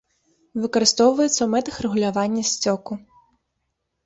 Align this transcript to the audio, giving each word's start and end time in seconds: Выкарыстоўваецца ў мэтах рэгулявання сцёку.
Выкарыстоўваецца 0.61 1.31
ў 1.43 1.47
мэтах 1.53 1.75
рэгулявання 1.85 2.43
сцёку. 2.53 2.99